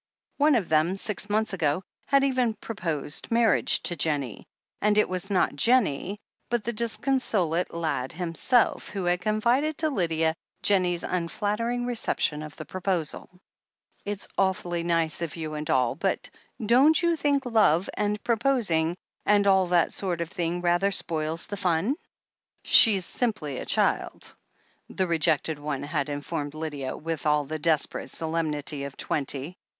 [0.37, 4.47] One of them, six months ago, had even proposed marriage to Jennie!
[4.81, 10.33] And it was not Jennie, but the disconsolate lad himself, who had confided to Lydia
[10.63, 13.29] Jennie's imflattering reception of the proposal:
[14.03, 16.29] "It's awfully nice of you and all that, but
[16.65, 18.97] don't you think love, and proposing,
[19.27, 21.93] and all that sort of thing, rather spoils the fun?"
[22.63, 24.35] "She's simply a child,"
[24.89, 29.59] the rejected one had in formed Lydia, with all the desperate solemnity of twenty.